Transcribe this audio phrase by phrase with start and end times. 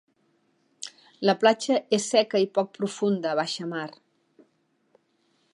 [1.31, 3.87] La platja és seca i poc profunda a baixamar.